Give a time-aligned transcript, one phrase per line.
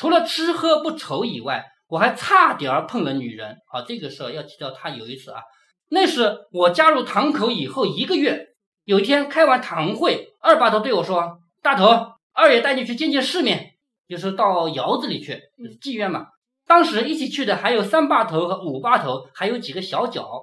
[0.00, 3.58] 除了吃喝不愁以外，我还差点儿碰了女人。
[3.70, 5.42] 好，这个事儿要提到他有一次啊，
[5.90, 8.46] 那是我加入堂口以后一个月，
[8.86, 13.72] 有一天开完堂会，二把头对我说：“大头，二爷带你去见见世面，
[14.08, 16.28] 就是到窑子里去，就是妓院嘛。”
[16.66, 20.40] 当时一起去的还有三把头和五把头，还有几个小脚。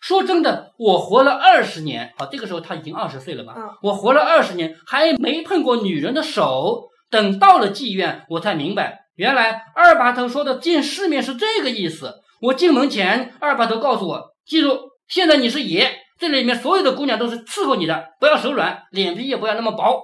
[0.00, 3.54] 说真的，我活了二十年，好，这个时候他已经二十岁了嘛。
[3.56, 6.90] 嗯我活了二十年，还没碰过女人的手。
[7.10, 12.20] 等到了妓院，我才明白，原来二把头说的见世面是这个意思。
[12.40, 20.02] 我进门前，二把头告诉我，记住，现在你是爷，这里面所有的姑娘都是伺候你的，不要手软，脸皮也不要那么薄。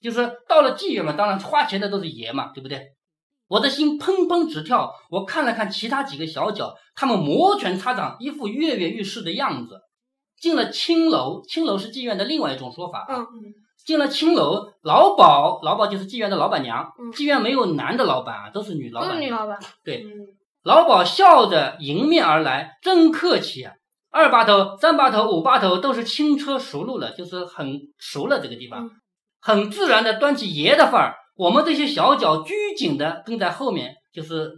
[0.00, 2.80] 就是到了妓院嘛，当然花钱的都是爷嘛，对不对？
[3.48, 9.80] 我的心砰砰直跳，我看了看其他几个小脚，他们摩拳擦掌，一副跃跃欲试的样子。
[10.38, 13.06] 进了青楼，青楼是妓院的另外一种说法。
[13.08, 13.16] 嗯，
[13.88, 16.92] 进了青楼，老鸨，老鸨就是妓院的老板娘。
[17.00, 19.58] 嗯妓院没有男的老板啊，都是女老板女老板。
[19.82, 20.10] 对嗯
[20.62, 23.72] 老鸨笑着迎面而来，真客气啊！
[24.10, 28.90] 二把头、三把头、五把头都是轻车熟路了，就是很熟了这个地方，嗯
[29.40, 31.14] 很自然的端起爷的范儿。
[31.34, 34.50] 我们这些小脚拘谨的跟在后面，就是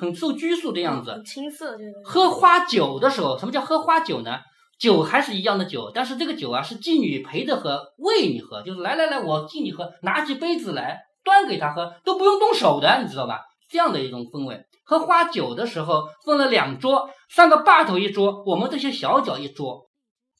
[0.00, 1.10] 很受拘束的样子。
[1.10, 2.00] 很青涩这个。
[2.02, 4.38] 喝花酒的时候，什么叫喝花酒呢？
[4.80, 13.42] 酒还是一样的酒，但是这个酒啊是妓女陪着喝，喂你喝，就是来来来，我敬你喝，拿起杯子来端给他喝，都不用动手的，你知道吧？
[13.70, 14.64] 这样的一种氛围。
[14.82, 19.86] 喝花酒的时候分了两桌，三个把头一桌，我们这些小脚一桌，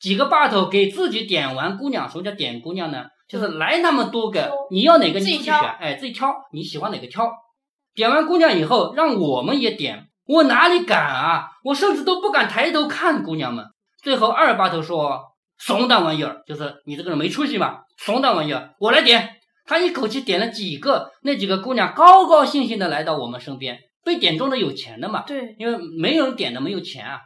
[0.00, 2.08] 几个把头给自己点完姑娘。
[2.08, 3.04] 什么叫点姑娘呢？
[3.28, 7.30] 就是来那么多个，你要哪个你自己选，哎，自己挑，你喜欢哪个挑。
[7.94, 11.50] 点完姑娘以后，让我们也点，我哪里敢啊？
[11.62, 13.66] 我甚至都不敢抬头看姑娘们。
[14.02, 15.20] 最后二把头说
[15.58, 23.78] ：“怂蛋玩意儿，就是你这个人没出息嘛，怂蛋玩意儿，我来点。”他一口气点了几个，那几个姑娘高高兴兴的来到我们身边。
[24.02, 27.20] 被点中的有钱的嘛，对，因为没有人点的没有钱啊。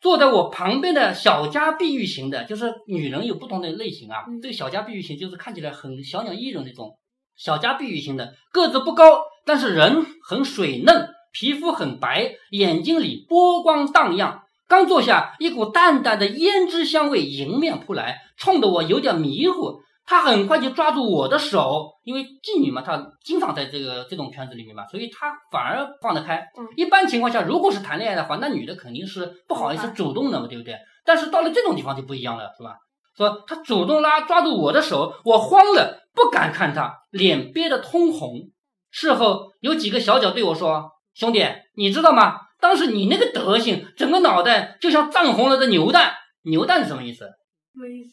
[0.00, 4.24] 坐在我旁边的小家碧玉型的，就是女人有不同的类型啊。
[4.26, 6.98] 嗯这个小家碧玉型就是看起来很小鸟依人那种
[7.36, 14.42] 小家碧玉型的，个子不高，但是人很水嫩，皮肤很白，眼睛里波光荡漾。
[14.68, 19.80] 刚坐下，一股淡淡的胭脂香味迎面扑来，冲得我有点迷糊。
[20.04, 26.36] 他很快就抓住我的手，因为妓女嘛，她经常在这个这种圈子里面嘛，所以她反而放得开。
[26.58, 30.76] 嗯一般情况下，如果是谈恋爱的话，那女的肯定是不好意思嗯主动的嘛，对不对？
[31.04, 32.76] 但是到了这种地方就不一样了，是吧？
[33.16, 38.50] 说她主动拉抓住我的手，我慌了，不敢看她，脸憋得通红。
[38.90, 42.36] 事后有几个小脚对我说：“兄弟，你知道吗？
[42.60, 46.14] 当时你那个德行，整个脑袋就像涨红了的牛蛋。
[46.42, 47.26] 牛蛋是什么意思？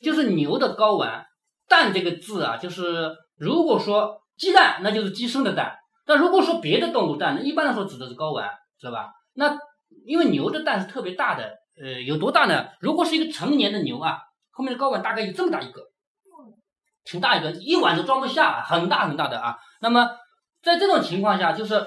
[0.01, 1.25] 就是牛的睾丸。
[1.67, 5.72] 蛋这个字啊，就是如果说鸡蛋，那就是鸡生的蛋；
[6.05, 8.47] 但如果说别的动物蛋，那一般来说指的是睾丸，
[8.79, 9.09] 知道吧？
[9.34, 9.57] 那
[10.05, 12.67] 因为牛的蛋是特别大的，呃，有多大呢？
[12.79, 14.19] 如果是一个成年的牛啊，
[14.51, 15.81] 后面的睾丸大概有这么大一个，
[17.03, 19.57] 挺大一个，一碗都装不下，很大很大的啊。
[19.81, 20.11] 那么
[20.61, 21.84] 在这种情况下，就是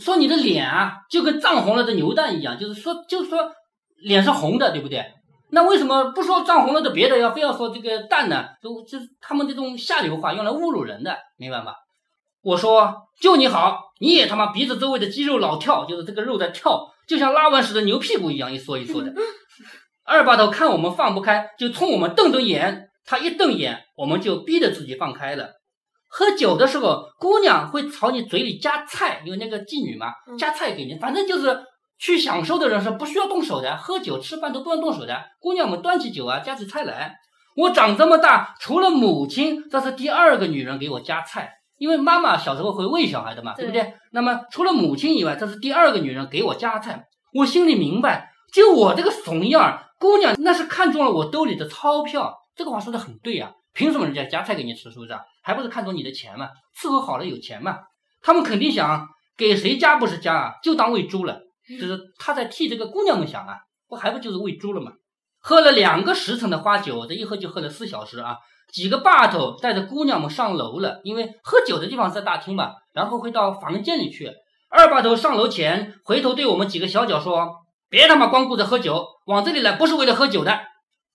[0.00, 3.50] 说你的脸啊，就跟涨红了的牛蛋一样，就是说，就是说
[4.02, 5.04] 脸是红的，对不对？
[5.50, 8.48] 那为什么不说涨红了的别的，要非要说这个蛋呢？
[8.62, 11.72] 就就是他们这种下流话，用来侮辱人的，明白吗？
[12.42, 19.12] 我说就你好，你也他妈鼻子周围的肌肉老跳，就是这个肉在跳，就像拉完屎的牛屁股一样，一缩一缩的。
[20.04, 22.90] 二把头看我们放不开，就冲我们瞪瞪眼。
[23.04, 25.52] 他一瞪眼，我们就逼着自己放开了。
[26.08, 31.60] 喝酒的时候，姑娘会朝你嘴里夹菜，因为那个妓女嘛，嗯夹菜给你，反正就是
[31.98, 35.22] 去享受的人是不需要动手的，喝酒吃饭都不用动手的。
[35.40, 37.14] 姑娘们端起酒啊，夹起菜来。
[37.56, 43.94] 我长这么大，除了母亲，这是第二个女人给我夹菜，因为妈妈小时候会喂小孩的嘛，对不对？
[44.12, 47.04] 那么除了母亲以外，这是第二个女人给我夹菜。
[47.34, 52.32] 我心里明白，就我这个怂样儿，姑娘那是看中了我兜里的钞票。
[52.54, 55.20] 这个话说的很对啊，凭什么人家夹菜给你吃，是不是啊？
[55.48, 56.50] 还不是看中你的钱嘛？
[56.78, 57.78] 伺候好了有钱嘛？
[58.20, 61.40] 他们肯定想给谁家不是家啊，就当喂猪了，
[61.80, 63.56] 就是他在替这个姑娘们想啊，
[63.88, 64.92] 不还不就是喂猪了吗？
[65.40, 68.36] 喝了两个时辰的花酒，这一喝就喝了四小时啊！
[68.74, 74.30] 几个把头带着姑娘们上楼了，因为喝酒的地方在大厅嘛，然后会到房间里去。
[74.68, 77.48] 二把头上楼前回头对我们几个小脚说
[77.88, 80.60] ：“别他妈光顾着喝酒，往这里来不是为了喝酒的，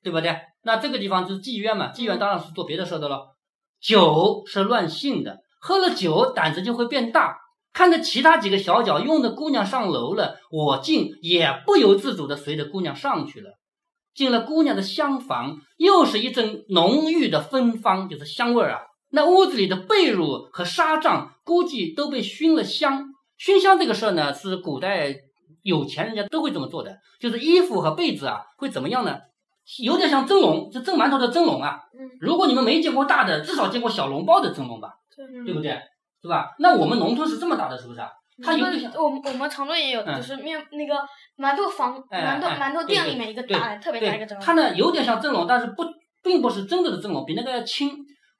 [0.01, 0.35] 对不对？”
[0.65, 3.32] 那这个地方就是妓院嘛，妓院当然是做别的事的喽。
[3.83, 7.37] 酒是乱性的，喝了酒胆子就会变大。
[7.73, 13.49] 看着其他几个小脚用的姑娘上楼了，我竟也不由自主的随着姑娘上去了。
[14.13, 18.81] 进了姑娘的厢房，又是一阵浓郁的芬芳，就是香味儿啊。
[19.09, 23.07] 那屋子里的被褥和纱帐估计都被熏了香。
[23.37, 25.15] 熏香这个事儿呢，是古代
[25.63, 29.17] 有钱人家都会这么做的，就是衣服和被子啊，会怎么样呢？
[29.83, 31.79] 有点像蒸笼，就蒸馒头的蒸笼啊。
[31.97, 35.77] 嗯如果你们没见过大的，至少见过小笼包的蒸笼吧，对对不对？
[36.21, 36.55] 是吧？
[36.59, 38.09] 那我们农村是这么大的，是不是啊？
[38.43, 40.95] 它有我们点像，我们我们常州也有，嗯就是面那个
[41.37, 44.45] 馒头房哎馒头哎馒头店里面一个大的特别大一个蒸，笼。
[44.45, 45.83] 它呢有点像蒸笼，但是不
[46.23, 47.91] 并不是真的的蒸笼，比那个要轻。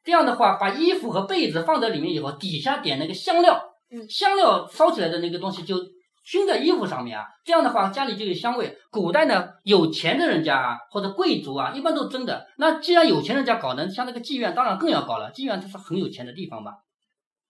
[0.04, 3.62] 这样的话，把衣服和被子放在里面以后，底下点那个香料，
[3.92, 5.76] 嗯香料烧起来的那个东西就
[6.24, 7.26] 熏在衣服上面啊。
[7.46, 8.78] 这样的话，家里就有香味。
[8.90, 12.48] 古代呢，有钱的人家啊，或者贵族啊，一般都蒸的。
[12.58, 15.32] 那既然有钱人家搞呢，像那个妓院，当然更要搞了。
[15.32, 16.72] 妓院它是很有钱的地方吧，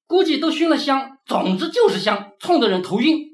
[0.07, 3.27] 估计都熏了香，总之就是香，冲得人头晕。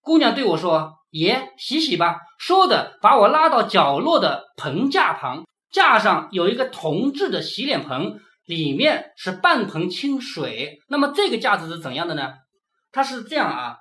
[0.00, 10.78] 姑娘对我说：“爷，洗洗吧。”说着，把我拉到角落的盆架旁，架上有一个铜制的洗脸盆，里面是半盆清水。
[10.88, 12.32] 那么这个架子是怎样的呢？
[12.92, 13.76] 它是这样啊，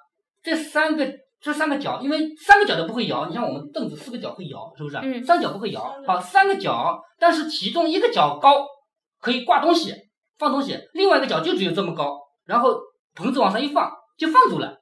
[0.47, 1.05] 这三个
[1.41, 4.95] 这三个角，因为三个角都不会摇，你像我们凳子四个角会摇，是不是？
[5.03, 8.65] 嗯三角不会摇，好，三个角，但是其中一个角高，
[9.19, 9.93] 可以挂东西、
[10.37, 12.79] 放东西，另外一个角就只有这么高，然后
[13.13, 14.77] 棚子往上一放就放住了。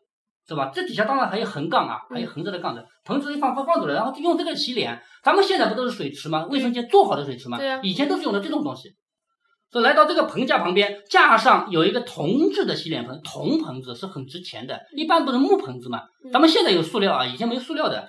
[0.48, 0.70] 是吧？
[0.72, 5.02] 这底下当然还有横杠啊，还有横着的杠子，棚子一放放放住了，然后就用这个洗脸。
[5.24, 6.46] 咱们现在不都是水池吗？
[6.52, 7.58] 卫生间做好的水池吗？
[7.58, 8.90] 对啊以前都是用的这种东西。
[9.76, 16.00] 所以来到这个盆架旁边，架上有一个铜制的洗脸盆，铜盆子是很值钱的，一般不是木盆子嘛。
[16.24, 18.08] 嗯咱们现在有塑料啊，以前没塑料的。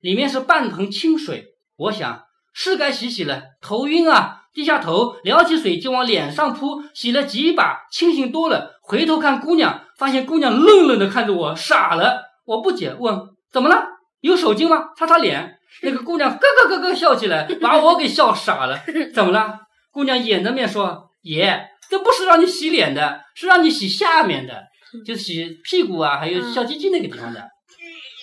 [0.00, 1.44] 里面是半盆清水，
[1.76, 2.22] 我想
[2.54, 4.44] 是该洗洗了，头晕啊！
[4.54, 8.70] 低下头，撩起水就往脸上扑，洗了几把，清醒多了。
[8.80, 12.22] 回头看姑娘，发现姑娘愣愣的看着我，傻了。
[12.46, 13.20] 我不解问
[13.52, 13.84] ：“怎么了？
[14.22, 15.58] 有手巾吗？”擦擦脸。
[15.82, 18.78] 那个姑娘咯咯咯咯笑起来，把我给笑傻了。
[19.14, 19.58] 怎么了？
[19.94, 24.64] 姑娘掩着面说：“爷，这不是让你洗脸的，是让你洗下面的，
[25.06, 27.40] 就洗屁股啊，还有小鸡鸡那个地方的。”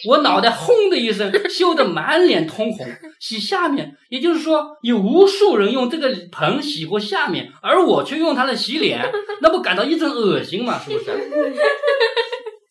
[0.07, 2.87] 我脑袋轰的一声，羞得满脸通红。
[3.19, 8.99] 洗下面，也就是说，有无数人用这个盆洗过下面，而我却用它来洗脸，
[9.41, 10.79] 那不感到一阵恶心吗？
[10.79, 11.11] 是不是？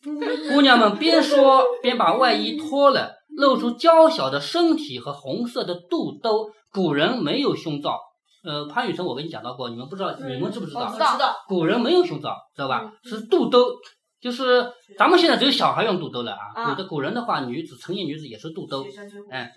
[0.53, 6.51] 姑娘们边说边把外衣脱了，露出娇小的身体和红色的肚兜。
[6.73, 7.99] 古人没有胸罩，
[8.43, 10.91] 呃，潘雨辰，我跟你讲到过，你们不知道，你们知不知道？
[10.91, 12.83] 知道，古人没有胸罩，知道吧？
[12.85, 13.67] 嗯是肚兜，
[14.21, 14.67] 就是
[14.99, 16.39] 咱们现在只有小孩用肚兜了啊。
[16.55, 18.85] 啊古的古人的话，女子成年女子也是肚兜
[19.31, 19.51] 哎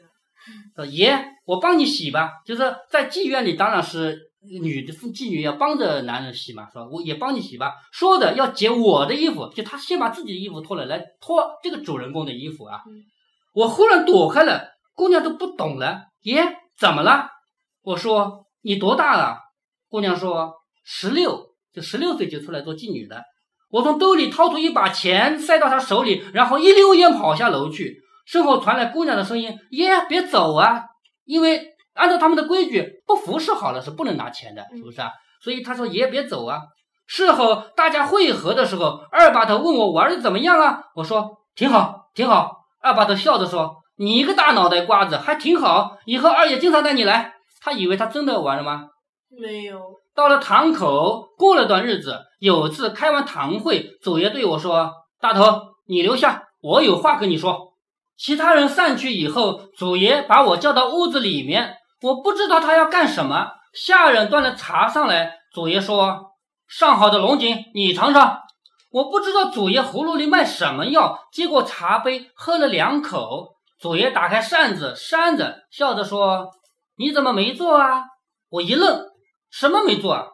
[0.76, 2.32] 说爷，我帮你洗吧。
[2.46, 4.20] 就是在妓院里，当然是
[4.62, 6.86] 女的妓女要帮着男人洗嘛，是吧？
[6.92, 7.72] 我也帮你洗吧。
[7.94, 12.82] 说的要解我的衣服，就他先把自己的衣服脱了，来脱这个主人公的衣服啊。
[12.86, 13.04] 嗯
[13.54, 16.02] 我忽然躲开了，姑娘都不懂了。
[16.24, 16.44] 爷，
[16.76, 17.30] 怎么了？
[17.84, 19.38] 我说你多大了？
[19.90, 23.24] 姑娘说十六，就十六岁就出来做妓女的。
[23.70, 28.02] 我从兜里掏出一把钱塞到她手里，然后一溜烟跑下楼去。
[28.26, 30.84] 身后传来姑娘的声音：“爷，别走啊！
[31.26, 35.12] 因为按照他们的规矩，不服侍好了是不能拿钱的，是不是啊？
[35.42, 36.62] 所以他说爷别走啊。
[37.06, 40.84] 事后大家会合的时候，二把头问我玩的怎么样啊？
[40.96, 42.64] 我说挺好，挺好。
[42.82, 47.34] 二把头笑着说：“你一个大脑袋瓜子还挺好，以后二爷经常带你来。”
[47.64, 48.88] 他以为他真的完了吗？
[49.30, 49.80] 没有，
[50.14, 55.44] 到了堂口，过了段日子，有次开完堂会，祖爷对我说：“大头，
[55.88, 57.74] 你留下，我有话跟你说。”
[58.16, 63.48] 其他人散去以后，祖爷把我叫到屋子里面，我不知道他要干什么。
[63.74, 66.34] 下人端了茶上来，祖爷说
[66.68, 68.40] ：“上好的龙井，你尝尝。”
[68.92, 73.56] 我不知道祖爷葫芦里卖什么药，接过茶杯喝了两口。
[73.80, 76.52] 祖爷打开扇子扇着，笑着说
[77.04, 78.06] ：“你怎么没做啊？”
[78.48, 79.04] 我一愣，
[79.52, 80.28] 什么没做啊？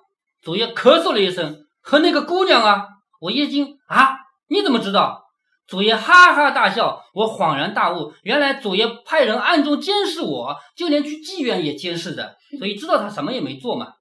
[0.44, 2.86] 祖爷咳嗽了一声，和那个姑娘啊。
[3.20, 5.24] 我一惊啊，你怎么知道？
[5.68, 13.94] 祖爷哈哈大笑，我恍然大悟，原来祖爷派人暗中监视我，就连去妓院也监视的，所以知道他什么也没做嘛。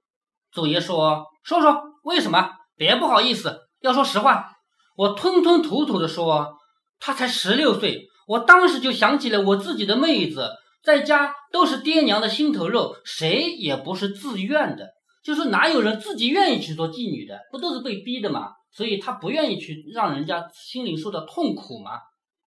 [0.53, 2.51] 祖爷说：“说说为什么？
[2.77, 4.53] 别不好意思，要说实话。”
[4.97, 6.57] 我吞吞吐吐地说
[7.01, 10.51] ：“他才十六岁。”我当时就想起了我自己的妹子，
[10.83, 14.89] 在家都是爹娘的心头肉，谁也不是自愿的，
[15.25, 18.53] 就是哪有人自己愿意去做妓女的，不都是被逼的吗？
[18.71, 21.93] 所以他不愿意去让人家心灵受到痛苦吗。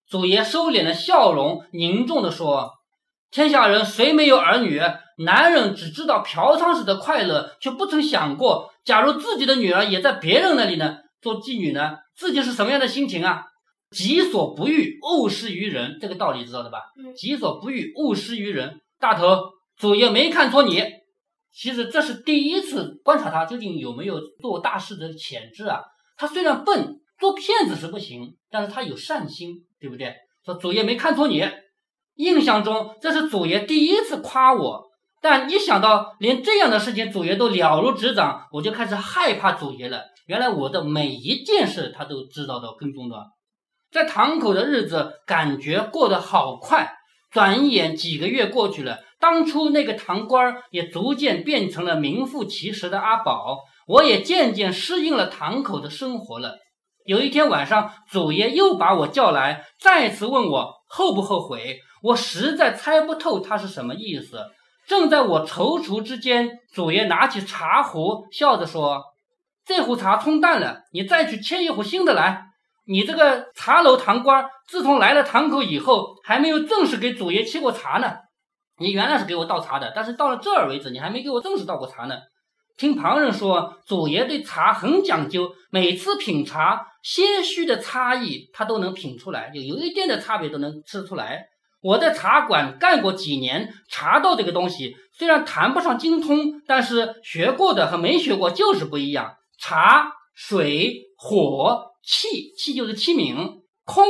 [0.07, 2.71] 祖爷收敛了笑容，凝重地说
[3.31, 4.81] ：“天下人谁没有儿女？
[5.17, 13.45] 男人只知道嫖娼时的快乐，却不曾想过，假如自己的女儿也在别人那里呢，做妓女呢，自己是什么样的心情啊？
[13.91, 16.79] 己所不欲，勿施于人，这个道理知道的吧？
[16.97, 18.81] 嗯己所不欲，勿施于人。
[18.99, 19.37] 大头，
[19.77, 20.81] 祖爷没看错你。
[21.53, 25.81] 其实这是第一次观察他究竟有没有做大事的潜质啊。
[26.15, 30.13] 他虽然笨，做骗子是不行，但是他有善心，对不对？
[30.45, 31.43] 说祖爷没看错你，
[32.15, 34.83] 印象中这是祖爷第一次夸我，
[35.21, 40.01] 但一想到连这样的事情祖爷都了如指掌，我就开始害怕祖爷了。
[40.27, 43.17] 原来我的每一件事他都知道的跟踪的，
[43.91, 46.93] 在堂口的日子感觉过得好快，
[47.29, 48.99] 转眼几个月过去了。
[49.19, 56.57] 当初那个堂官也逐渐变成了名副其实的阿宝，我也渐渐适应了堂口的生活了。
[57.05, 61.79] 有一天晚上，祖爷又把我叫来，再次问我后不后悔。
[62.03, 64.45] 我实在猜不透他是什么意思。
[64.87, 69.03] 正在我踌躇之间，祖爷拿起茶壶，笑着说
[69.65, 72.50] ：“这壶茶冲淡了，你再去切一壶新的来。
[72.91, 78.17] 你这个茶楼堂官，自从来了堂口以后，还没有正式给祖爷沏过茶呢。
[78.79, 82.17] 你原来是给我倒茶的，但是到了这儿为止，你还没给我正式倒过茶呢。
[82.77, 91.45] 听旁人说，祖爷对茶很讲究，每次品茶，些许的差异他都能品出来，就有一点的差别都能吃出来。
[91.81, 99.35] 我在茶馆干过几年，茶道这个东西虽然谈不上精通，但是学过的和没学过就是不一样。
[99.57, 104.05] 茶、水、火、气，气就是器皿，空，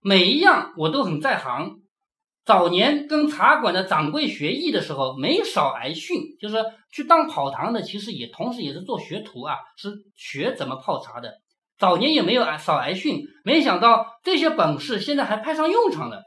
[0.00, 1.80] 每一样我都很在行。
[2.44, 6.56] 早年跟茶馆的掌柜学艺的时候，没少挨训，就是
[6.92, 11.34] 去当跑堂的，其实也同时也是做学徒啊，是学怎么泡茶的。
[11.76, 16.22] 早年也没有挨少挨训，没想到这些本事现在还派上用场了。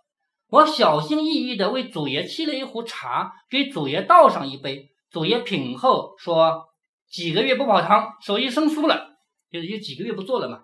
[0.49, 4.89] 我小心翼翼地为祖爷沏了一壶茶，给祖爷倒上一杯。
[5.09, 6.65] 祖爷品后说
[7.09, 9.09] ：“几个月不跑堂，手艺生疏了，
[9.51, 10.63] 就是有几个月不做了嘛。”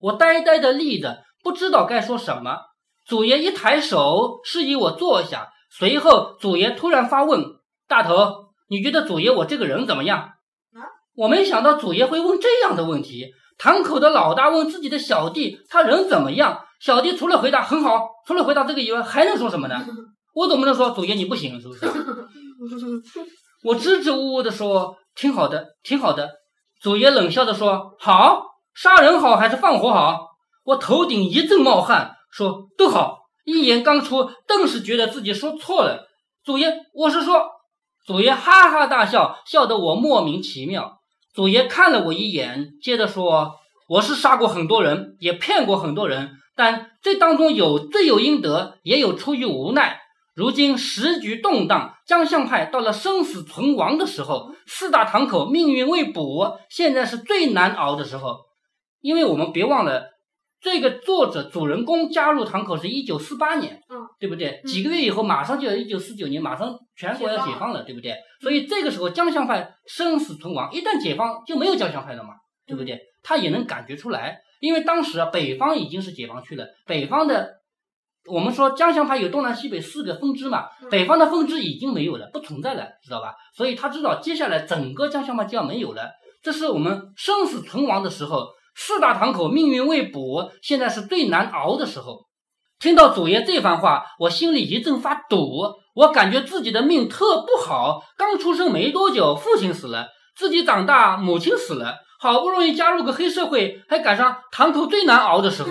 [0.00, 2.56] 我呆呆的立着，不知道该说什么。
[3.06, 7.44] 祖爷一抬手示意我坐下，随后祖爷突然发问
[7.86, 10.18] ：“大头，你觉得祖爷我这个人怎么样？”
[10.74, 10.88] 啊！
[11.14, 13.32] 我没想到祖爷会问这样的问题。
[13.58, 19.84] 堂口的老大问自己的小弟：“他人怎么样？”小弟除了回答很好，除了回答这个以外，还能说什么呢？
[20.32, 21.86] 我总不能说祖爷你不行，是不是？
[23.62, 26.30] 我支支吾吾的说：“挺好的，挺好的。”
[26.80, 28.44] 祖爷冷笑着说：“好，
[28.82, 32.16] 杀人好还是放火好？”我头顶一阵冒汗。
[32.30, 36.08] 说都好，一言刚出，顿时觉得自己说错了。
[36.42, 37.44] 祖爷，我是说，
[38.06, 41.00] 祖爷哈哈大笑，笑得我莫名其妙。
[41.34, 43.56] 祖爷看了我一眼，接着说
[43.86, 50.00] ：“我是杀过很多人，也骗过很多人，但这当中有罪有应得，也有出于无奈。
[50.34, 58.49] 如今时局动荡，江相派到了生死存亡的时候，四大堂口命运未卜，现在是最难熬的时候。
[59.00, 60.08] 因为我们别忘了。”
[60.62, 64.60] 这个作者主人公加入堂口是一九四八年，嗯，对不对？
[64.66, 68.14] 几个月以后马上就要一九四九年，马上全国要解放了，对不对？
[68.42, 72.34] 所以这个时候江相派生死存亡，一旦解放就没有江相派了嘛，
[72.66, 73.00] 对不对？
[73.22, 77.48] 他也能感觉出来，因为当时啊北方已经是解放区了，北方的
[78.26, 83.34] 我们说江相派有东南西北四个分支嘛，北方的分支已经没有了，不存在了，知道吧？
[83.56, 86.10] 所以他知道接下来整个江相派就要没有了，
[86.42, 88.46] 这是我们生死存亡的时候。
[88.82, 92.24] 四大堂口命运未卜，现在是最难熬的时候。
[92.78, 95.74] 听到祖爷这番话，我心里一阵发堵。
[95.94, 98.00] 我感觉自己的命特不好。
[98.16, 101.96] 刚出生没多久，父亲死了；自己长大，母亲死了。
[102.18, 105.70] 好不容易加入个黑社会，还赶上堂口最难熬的时候，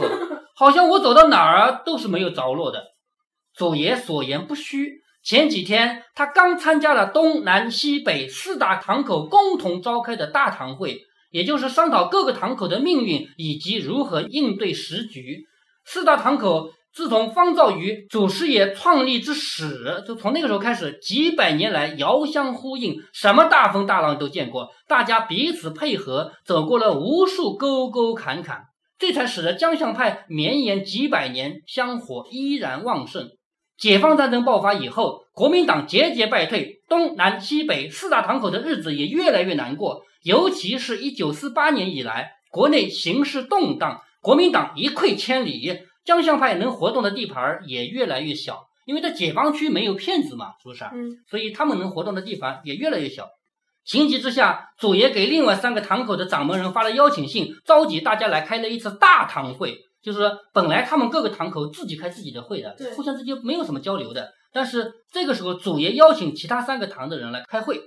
[0.56, 2.84] 好像我走到哪儿都是没有着落的。
[3.56, 5.00] 祖爷所言不虚。
[5.24, 11.02] 前几天他刚参加了东南西北四大堂口共同召开的大堂会。
[11.30, 15.46] 也就是商讨各个堂口的命运以及如何应对时局。
[15.86, 28.64] 四大堂口自从方兆瑜祖师爷创立之始，就从那个时候开始，几百年来遥相呼应，什么大风大浪都见过，大家彼此配合，走过了无数沟沟坎坎，
[28.98, 33.30] 这才使得江相派绵延几百年，香火依然旺盛。
[33.78, 40.02] 解放战争爆发以后，国民党节节败退，东南西北四大堂口的日子也越来越难过。
[40.24, 48.68] 尤其是一九四八年以来，国内形势动荡，国民党一溃千里，江相派能活动的地盘也越来越小。
[48.86, 50.84] 因为在解放区没有骗子嘛，是不是？
[50.86, 51.12] 嗯。
[51.30, 53.28] 所以他们能活动的地方也越来越小。
[53.86, 59.78] 情急之下，祖爷给另外三个堂口的掌门人发了邀请信，召集大家来开了一次大堂会。
[60.02, 64.32] 就是说，本来他们各个堂口自己开自己的会的，互相之间没有什么交流的。
[64.52, 67.80] 但是这个时候，祖爷邀请其他三个堂的人来开会。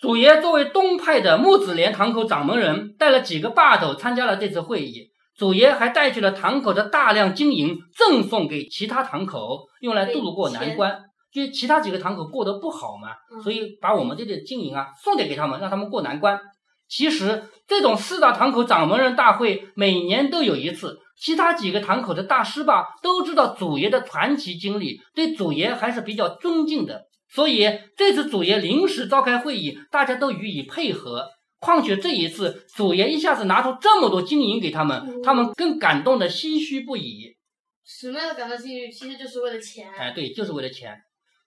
[0.00, 5.08] 祖爷作为东派的木子连堂口掌门人，带了几个霸头参加了这次会议。
[5.36, 11.00] 祖爷还带去了堂口的大量金银，赠送给其他堂口，用来度过难关。
[11.32, 13.08] 就其他几个堂口过得不好嘛，
[13.42, 16.40] 所以把我们这点金银啊送点给他们，让他们过难关。
[16.88, 27.02] 其实这种四大堂口掌门人大会每年都有一次，其他几个堂口的大师吧都知道祖爷的传奇经历，对祖爷还是比较尊敬的。
[27.30, 27.66] 所以
[27.96, 31.28] 这次祖爷临时召开会议，大家都予以配合。
[31.60, 37.36] 况且这一次祖爷一下子拿出这么多金银给他们，他们更感动的唏嘘不已。
[37.84, 39.90] 什么样的感到幸运，其实就是为了钱。
[39.98, 40.96] 哎，对，就是为了钱。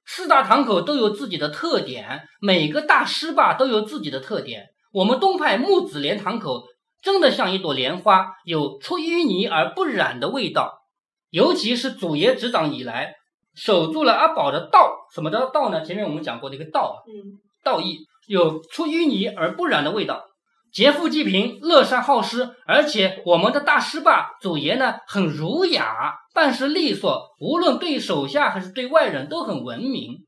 [0.05, 4.65] 四大堂口都有自己的特点，每个大师吧都有自己的特点。
[4.91, 6.63] 我们东派木子莲堂口
[7.01, 10.79] 真的像一朵莲花，有出淤泥而不染的味道。
[11.29, 13.13] 尤其是祖爷执掌以来，
[13.55, 14.97] 守住了阿宝的道。
[15.13, 15.83] 什么叫道呢？
[15.83, 20.25] 前面我们讲过这个道啊，嗯，道义有出淤泥而不染的味道。
[20.71, 30.19] 劫富济贫，乐善好施，而且我们的大师爸祖爷呢很儒雅，办事利索，无论对手下还是对外人都很文明。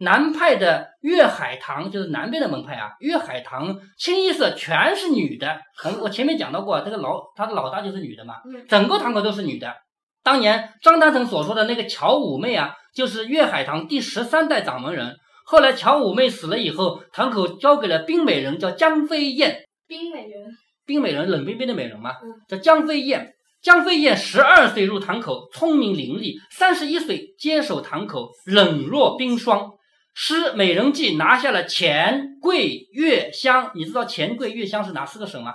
[0.00, 5.60] 南派的粤海棠就是南边的门派啊，粤海棠清一色全是女的。
[5.84, 9.72] 我我前面讲到过，这个老他的老大就是女的嘛，嗯整个堂口都是女的。
[10.24, 15.14] 当年张丹成所说的那个乔五妹啊，就是粤海棠第十三代掌门人。
[15.44, 19.62] 后来乔五妹死了以后，堂口交给了冰美人，叫江飞燕。
[19.86, 23.34] 冰美人，冰美人，冷冰冰的美人嘛嗯，叫江飞燕。
[23.60, 29.70] 江飞燕十二岁入堂口，聪明伶俐；三十一岁接手堂口，冷若冰霜。
[30.14, 33.72] 施《美人计》拿下了黔、桂、粤、湘。
[33.74, 35.54] 你知道黔、桂、粤、湘是哪四个省吗？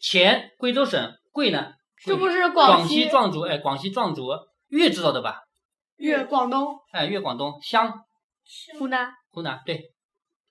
[0.00, 1.72] 黔贵州省，桂呢？
[2.02, 4.28] 这不是广西、壮族，哎，广西壮族。
[4.68, 5.42] 粤知道的吧？
[5.96, 7.60] 粤、广东、哎，粤广东。
[7.62, 7.92] 湘
[8.78, 9.12] 湖南。
[9.30, 9.76] 湖南对，《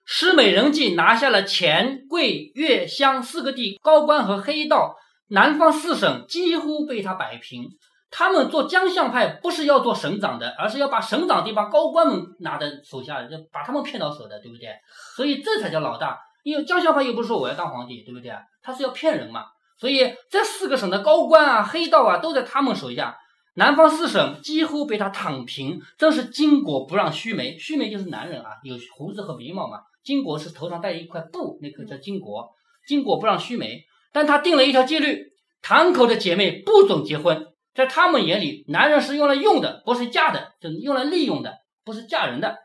[0.06, 4.96] 施美人计》拿下了黔、桂、粤、湘四个地高官和黑道，
[5.28, 7.66] 南方四省几乎被他摆平。
[8.10, 14.70] 他们做江相派不是要做省长的，而是要把省长地方高官们拿在手下，就把他们骗到手的，对不对？
[15.16, 16.20] 所以这才叫老大。
[16.44, 18.32] 因为江相派又不是说我要当皇帝，对不对？
[18.62, 19.46] 他是要骗人嘛。
[19.78, 23.18] 所以这四个省的高官啊、黑道啊都在他们手下。
[23.56, 27.58] 南方四省几乎被他躺平，真是巾帼不让须眉。
[27.60, 29.78] 须眉就是男人啊，有胡子和眉毛嘛。
[30.04, 32.50] 巾帼是头上戴一块布，那个叫巾帼。
[32.90, 35.32] 巾帼不让须眉，但他定了一条戒律：
[35.62, 37.46] 堂口的姐妹不准结婚。
[37.76, 41.54] 在他们眼里，男人是用来用的，不是嫁的，就是用来利用的，
[41.86, 42.58] 不是嫁人的。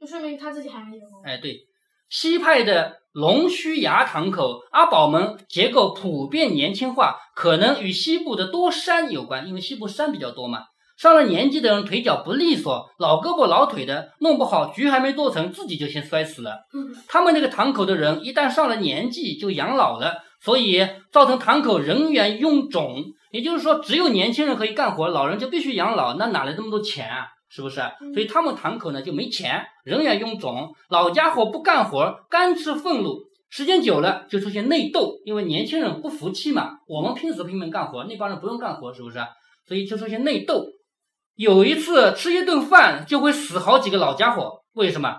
[0.00, 1.02] 就说明他自己还没有。
[1.24, 1.58] 哎，对，
[2.08, 10.60] 西派的龙须崖堂口阿宝们结构普遍年轻化，可能与西部的多山有关，因为西部山比较多嘛。
[10.96, 16.66] 上了年纪的人腿脚不利索，老胳膊老腿的，弄不好局还没做成，自己就先摔死了。
[16.74, 23.04] 嗯他们那个堂口的人一旦上了年纪就养老了，所以造成堂口人员臃肿。
[23.30, 27.26] 也就是说，只有年轻人可以干活，老人就必须养老，那哪来这么多钱啊？
[27.48, 27.80] 是不是？
[28.14, 39.18] 所以他们堂口呢就没钱，人也臃肿，老家伙不干活，干吃俸禄，时间久了就出现内斗，因为年轻人不服气嘛，我们拼死拼命干活，那帮人不用干活，是不是？
[39.66, 40.66] 所以就出现内斗。
[41.36, 45.18] 有一次吃一顿饭就会死好几个老家伙，为什么？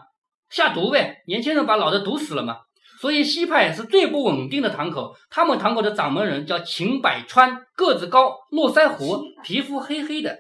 [0.49, 2.57] 下毒呗，年轻人把老的毒死了嘛。
[2.99, 10.37] 所以西派是最不稳定的堂口，他们堂口的掌门人叫秦百川，个子高，络腮胡，皮肤黑黑的，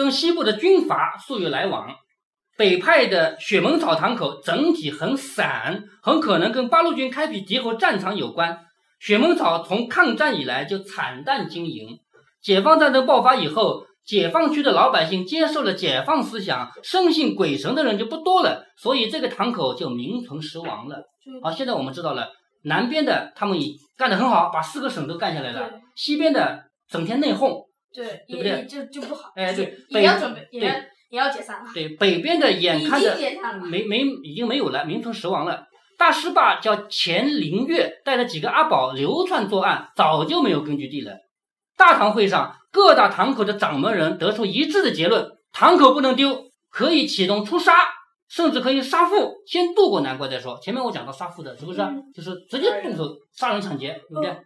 [0.00, 1.94] 跟西部的军阀素有来往。
[2.56, 8.60] 北派的雪门草堂口整体很散，很可能跟八路军开辟敌后战场有关。
[8.98, 11.98] 雪门草从抗战以来就惨淡经营，
[12.40, 21.04] 解放战争爆发以后，解放区的老百姓接受了解放思想，深信鬼神的人就不多了，所以这个堂口就名存实亡了。
[21.42, 22.30] 好，现在我们知道了，
[22.62, 29.32] 南边的他们已干得很好，把四个省都干下来了；西边的整天内讧，对，对不对就就不好。
[29.34, 30.74] 哎对也北要准备，也要
[31.10, 31.70] 也要解散了。
[31.74, 33.16] 对，北边的眼看着。
[33.68, 35.66] 没没已经没有了，名存实亡了。
[35.98, 41.14] 大师爸叫钱灵月，带着几个阿宝流窜作案，早就没有根据地了。
[41.76, 47.72] 大堂会上，各大堂口的掌门人得出一致的结论：堂口不能丢，可以启动出杀，
[48.28, 50.58] 甚至可以杀父，先渡过难关再说。
[50.62, 51.80] 前面我讲到杀父的，是不是？
[51.80, 54.36] 嗯就是直接动手杀人抢劫，对不对？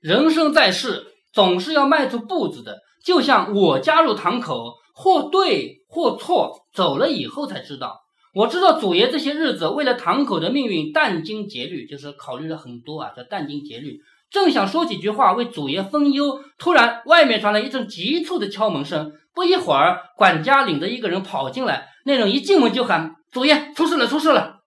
[0.00, 2.78] 人生在世，总是要迈出步子的。
[3.04, 8.00] 就像我加入堂口，或对或错，走了以后才知道。
[8.34, 13.98] 我知道祖爷这些日子为了堂口的命运殚精竭虑，就是考虑了很多啊，叫殚精竭虑。
[14.30, 19.12] 正想说几句话为祖爷分忧，突然外面传来一阵急促的敲门声。
[19.34, 24.59] 不一会儿，管家领着一个人跑进来，那人一进门就喊：“祖爷，出事了，出事了！”